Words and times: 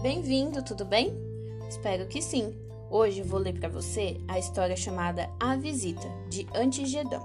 bem-vindo, 0.00 0.62
tudo 0.62 0.82
bem? 0.82 1.12
Espero 1.68 2.06
que 2.06 2.22
sim. 2.22 2.54
Hoje 2.90 3.20
vou 3.20 3.38
ler 3.38 3.52
para 3.58 3.68
você 3.68 4.18
a 4.26 4.38
história 4.38 4.74
chamada 4.74 5.28
A 5.38 5.56
Visita, 5.56 6.08
de 6.30 6.46
Antigedão. 6.54 7.22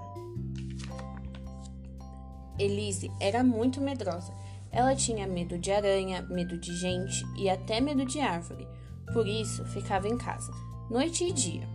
Elise 2.58 3.10
era 3.18 3.42
muito 3.42 3.80
medrosa. 3.80 4.30
Ela 4.70 4.94
tinha 4.94 5.26
medo 5.26 5.56
de 5.58 5.72
aranha, 5.72 6.20
medo 6.28 6.58
de 6.58 6.76
gente 6.76 7.24
e 7.38 7.48
até 7.48 7.80
medo 7.80 8.04
de 8.04 8.20
árvore. 8.20 8.68
Por 9.10 9.26
isso, 9.26 9.64
ficava 9.64 10.06
em 10.06 10.18
casa, 10.18 10.52
noite 10.90 11.24
e 11.24 11.32
dia. 11.32 11.66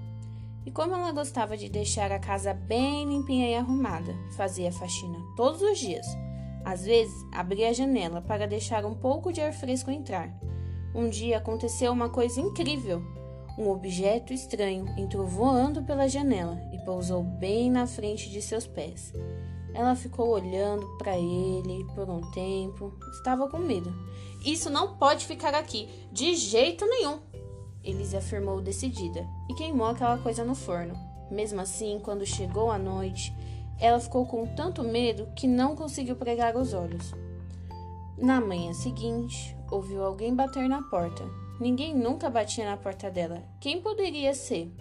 E 0.67 0.69
como 0.69 0.93
ela 0.93 1.11
gostava 1.11 1.57
de 1.57 1.67
deixar 1.67 2.11
a 2.11 2.19
casa 2.19 2.53
bem 2.53 3.09
limpinha 3.09 3.49
e 3.49 3.55
arrumada, 3.55 4.13
fazia 4.37 4.71
faxina 4.71 5.17
todos 5.35 5.63
os 5.63 5.79
dias. 5.79 6.05
Às 6.63 6.85
vezes, 6.85 7.25
abria 7.31 7.69
a 7.69 7.73
janela 7.73 8.21
para 8.21 8.47
deixar 8.47 8.85
um 8.85 8.93
pouco 8.93 9.33
de 9.33 9.41
ar 9.41 9.51
fresco 9.51 9.89
entrar. 9.89 10.31
Um 10.93 11.09
dia 11.09 11.37
aconteceu 11.37 11.91
uma 11.91 12.09
coisa 12.09 12.39
incrível. 12.39 13.01
Um 13.57 13.69
objeto 13.69 14.33
estranho 14.33 14.85
entrou 14.97 15.25
voando 15.25 15.83
pela 15.83 16.07
janela 16.07 16.57
e 16.73 16.79
pousou 16.79 17.23
bem 17.23 17.69
na 17.69 17.85
frente 17.85 18.29
de 18.29 18.41
seus 18.41 18.65
pés. 18.65 19.13
Ela 19.73 19.95
ficou 19.95 20.29
olhando 20.29 20.85
para 20.97 21.17
ele 21.17 21.85
por 21.95 22.09
um 22.09 22.21
tempo. 22.31 22.93
Estava 23.13 23.47
com 23.49 23.57
medo. 23.57 23.93
Isso 24.45 24.69
não 24.69 24.97
pode 24.97 25.25
ficar 25.25 25.53
aqui, 25.53 25.87
de 26.11 26.35
jeito 26.35 26.85
nenhum, 26.85 27.19
Elise 27.83 28.15
afirmou 28.15 28.61
decidida 28.61 29.27
e 29.49 29.55
queimou 29.55 29.87
aquela 29.87 30.17
coisa 30.17 30.43
no 30.43 30.53
forno. 30.53 30.93
Mesmo 31.31 31.61
assim, 31.61 31.99
quando 32.03 32.25
chegou 32.25 32.69
a 32.69 32.77
noite, 32.77 33.33
ela 33.79 33.99
ficou 33.99 34.25
com 34.25 34.45
tanto 34.45 34.83
medo 34.83 35.27
que 35.35 35.47
não 35.47 35.75
conseguiu 35.75 36.15
pregar 36.15 36.55
os 36.55 36.73
olhos. 36.73 37.13
Na 38.17 38.39
manhã 38.39 38.73
seguinte, 38.73 39.55
ouviu 39.71 40.03
alguém 40.03 40.35
bater 40.35 40.67
na 40.67 40.81
porta. 40.83 41.23
Ninguém 41.59 41.95
nunca 41.95 42.29
batia 42.29 42.65
na 42.65 42.75
porta 42.75 43.09
dela. 43.09 43.41
Quem 43.59 43.81
poderia 43.81 44.33
ser? 44.33 44.71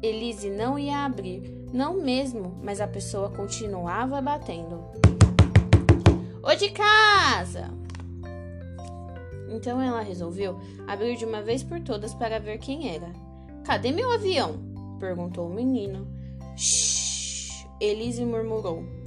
Elise 0.00 0.48
não 0.48 0.78
ia 0.78 1.04
abrir, 1.04 1.66
não 1.72 2.00
mesmo, 2.00 2.56
mas 2.62 2.80
a 2.80 2.86
pessoa 2.86 3.30
continuava 3.30 4.20
batendo. 4.22 4.84
Ô 6.40 6.54
de 6.54 6.70
casa! 6.70 7.68
Então 9.50 9.82
ela 9.82 10.02
resolveu 10.02 10.60
abrir 10.86 11.16
de 11.16 11.24
uma 11.24 11.42
vez 11.42 11.64
por 11.64 11.80
todas 11.80 12.14
para 12.14 12.38
ver 12.38 12.58
quem 12.58 12.94
era. 12.94 13.12
Cadê 13.64 13.90
meu 13.90 14.12
avião? 14.12 14.56
perguntou 15.00 15.48
o 15.48 15.54
menino. 15.54 16.06
Shhh! 16.56 17.66
Elise 17.80 18.24
murmurou. 18.24 18.97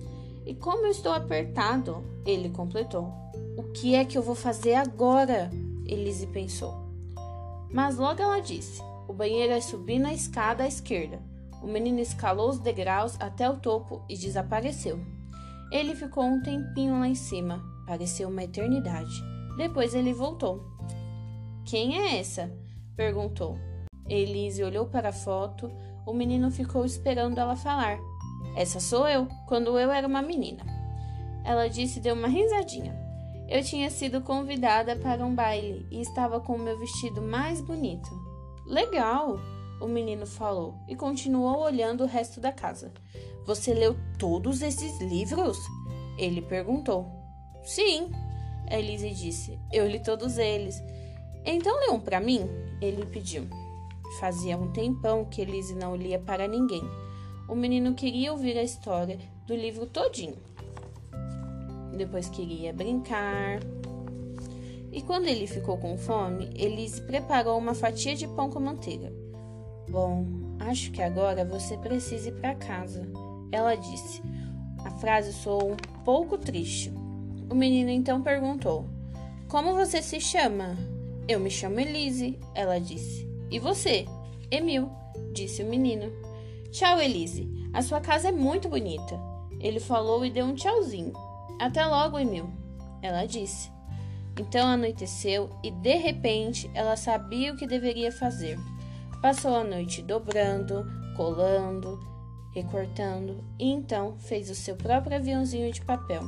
E 0.46 0.56
como 0.56 0.86
eu 0.86 0.92
estou 0.92 1.14
apertado? 1.14 2.04
Ele 2.26 2.50
completou. 2.50 3.14
O 3.58 3.64
que 3.74 3.96
é 3.96 4.06
que 4.06 4.18
eu 4.18 4.24
vou 4.24 4.36
fazer 4.36 4.76
agora? 4.76 5.50
Elise 5.86 6.28
pensou. 6.28 6.74
Mas 7.72 7.98
logo 7.98 8.22
ela 8.22 8.40
disse: 8.40 8.82
O 9.08 9.14
banheiro 9.14 9.54
é 9.54 9.62
subir 9.62 10.00
na 10.00 10.14
escada 10.14 10.64
à 10.64 10.68
esquerda. 10.68 11.22
O 11.62 11.68
menino 11.68 12.00
escalou 12.00 12.50
os 12.50 12.60
degraus 12.60 13.16
até 13.20 13.50
o 13.50 13.58
topo 13.58 14.02
e 14.10 14.18
desapareceu. 14.18 15.00
Ele 15.72 15.96
ficou 15.96 16.24
um 16.24 16.42
tempinho 16.42 17.00
lá 17.00 17.08
em 17.08 17.16
cima, 17.16 17.64
pareceu 17.86 18.30
uma 18.30 18.44
eternidade. 18.44 19.24
Depois 19.58 19.94
ele 19.94 20.14
voltou. 20.14 20.66
Quem 21.66 21.98
é 22.00 22.20
essa? 22.20 22.52
perguntou. 22.96 23.58
Elise 24.10 24.64
olhou 24.64 24.88
para 24.88 25.10
a 25.10 25.14
foto. 25.14 25.72
O 26.06 26.14
menino 26.14 26.50
ficou 26.52 26.84
esperando 26.84 27.38
ela 27.38 27.56
falar. 27.56 28.00
Essa 28.56 28.80
sou 28.80 29.08
eu, 29.08 29.28
quando 29.48 29.78
eu 29.80 29.92
era 29.92 30.08
uma 30.08 30.22
menina. 30.22 30.64
Ela 31.44 31.68
disse 31.68 32.00
e 32.00 32.02
deu 32.02 32.14
uma 32.14 32.28
risadinha. 32.28 32.96
Eu 33.48 33.64
tinha 33.64 33.90
sido 33.90 34.22
convidada 34.22 34.96
para 34.96 35.26
um 35.26 35.36
baile 35.36 35.86
e 35.92 36.00
estava 36.02 36.40
com 36.40 36.56
o 36.56 36.60
meu 36.60 36.78
vestido 36.80 37.22
mais 37.22 37.60
bonito. 37.60 38.10
Legal, 38.66 39.40
o 39.82 39.88
menino 39.88 40.26
falou 40.26 40.76
e 40.88 40.96
continuou 40.96 41.60
olhando 41.60 42.04
o 42.04 42.08
resto 42.08 42.40
da 42.40 42.52
casa. 42.52 42.94
Você 43.46 43.74
leu 43.74 43.98
todos 44.18 44.62
esses 44.62 45.02
livros? 45.02 45.58
Ele 46.18 46.42
perguntou. 46.42 47.06
Sim, 47.64 48.10
Elise 48.70 49.10
disse. 49.10 49.60
Eu 49.72 49.88
li 49.88 50.02
todos 50.02 50.38
eles. 50.38 50.82
Então 51.44 51.80
lê 51.80 51.90
um 51.90 52.00
para 52.00 52.20
mim? 52.20 52.48
Ele 52.80 53.06
pediu. 53.06 53.48
Fazia 54.20 54.58
um 54.58 54.72
tempão 54.72 55.26
que 55.26 55.42
Elise 55.42 55.76
não 55.76 55.96
lia 55.96 56.20
para 56.20 56.48
ninguém. 56.48 56.84
O 57.52 57.56
menino 57.56 57.94
queria 57.94 58.32
ouvir 58.32 58.58
a 58.58 58.64
história 58.64 59.20
do 59.46 59.54
livro 59.54 59.86
todinho. 59.86 60.38
Depois 61.98 62.30
queria 62.30 62.72
brincar. 62.72 63.60
E 64.90 65.02
quando 65.02 65.28
ele 65.28 65.46
ficou 65.46 65.78
com 65.78 65.98
fome, 65.98 66.50
Elise 66.56 67.02
preparou 67.02 67.58
uma 67.58 67.74
fatia 67.74 68.16
de 68.16 68.26
pão 68.26 68.50
com 68.50 68.62
manteiga. 68.62 69.12
Bom, 69.90 70.26
acho 70.62 70.94
que 70.94 71.02
agora 71.02 71.44
você 71.44 71.78
precisa 71.78 72.30
ir 72.30 72.36
para 72.36 72.56
casa, 72.56 73.06
ela 73.52 73.76
disse. 73.76 74.22
A 74.86 74.92
frase 74.92 75.34
soou 75.34 75.74
um 75.74 76.04
pouco 76.06 76.38
triste. 76.38 76.90
O 77.50 77.54
menino 77.54 77.90
então 77.90 78.22
perguntou: 78.22 78.86
Como 79.50 79.76
você 79.76 80.02
se 80.02 80.22
chama? 80.22 80.78
Eu 81.28 81.38
me 81.38 81.52
chamo 81.52 81.82
Elise, 81.82 82.40
ela 82.56 82.80
disse. 82.80 83.28
E 83.52 83.60
você? 83.60 84.06
Emil, 84.50 84.90
disse 85.34 85.62
o 85.62 85.66
menino. 85.66 86.31
Tchau, 86.72 87.02
Elise. 87.02 87.50
A 87.74 87.82
sua 87.82 88.00
casa 88.00 88.30
é 88.30 88.32
muito 88.32 88.70
bonita. 88.70 89.20
Ele 89.60 89.80
falou 89.80 90.26
e 90.26 90.32
deu 90.32 90.46
um 90.46 90.56
tchauzinho. 90.56 91.12
Até 91.60 91.86
logo, 91.86 92.18
Emil, 92.18 92.50
ela 93.02 93.26
disse. 93.26 93.70
Então 94.40 94.66
anoiteceu 94.66 95.50
e 95.62 95.70
de 95.70 95.96
repente 95.98 96.72
ela 96.74 96.96
sabia 96.96 97.52
o 97.52 97.58
que 97.58 97.68
deveria 97.68 98.12
fazer. 98.12 98.58
Passou 99.22 99.54
a 99.54 99.64
noite 99.66 100.02
dobrando, 100.02 100.86
colando, 101.18 102.00
recortando 102.56 103.44
e 103.60 103.70
então 103.70 104.16
fez 104.18 104.50
o 104.50 104.56
seu 104.56 104.76
próprio 104.78 105.18
aviãozinho 105.18 105.72
de 105.74 105.82
papel. 105.82 106.24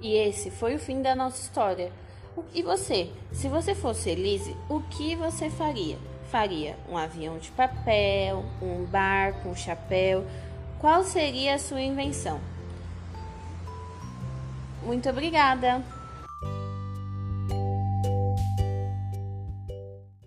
E 0.00 0.14
esse 0.14 0.50
foi 0.50 0.76
o 0.76 0.78
fim 0.78 1.02
da 1.02 1.14
nossa 1.14 1.42
história. 1.42 1.92
E 2.54 2.62
você? 2.62 3.10
Se 3.32 3.48
você 3.48 3.74
fosse 3.74 4.10
Elise, 4.10 4.56
o 4.68 4.80
que 4.80 5.14
você 5.14 5.50
faria? 5.50 5.98
Faria 6.30 6.76
um 6.88 6.96
avião 6.96 7.38
de 7.38 7.50
papel, 7.50 8.44
um 8.60 8.84
barco, 8.84 9.48
um 9.48 9.56
chapéu? 9.56 10.26
Qual 10.78 11.02
seria 11.02 11.54
a 11.54 11.58
sua 11.58 11.80
invenção? 11.80 12.38
Muito 14.82 15.08
obrigada! 15.08 15.82